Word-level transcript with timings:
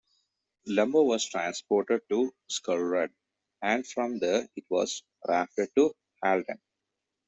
Lumber 0.65 1.03
was 1.03 1.25
transported 1.25 2.01
to 2.09 2.33
Skulreud 2.49 3.09
and 3.61 3.85
from 3.85 4.17
there 4.17 4.49
it 4.55 4.65
was 4.67 5.03
rafted 5.27 5.69
to 5.75 5.93
Halden. 6.23 6.59